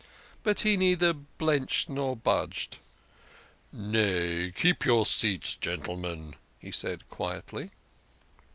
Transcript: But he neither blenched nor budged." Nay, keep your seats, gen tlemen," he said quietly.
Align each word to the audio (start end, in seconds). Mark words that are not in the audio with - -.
But 0.41 0.61
he 0.61 0.77
neither 0.77 1.13
blenched 1.13 1.87
nor 1.87 2.15
budged." 2.15 2.79
Nay, 3.71 4.51
keep 4.55 4.83
your 4.83 5.05
seats, 5.05 5.55
gen 5.55 5.81
tlemen," 5.83 6.33
he 6.57 6.71
said 6.71 7.07
quietly. 7.11 7.69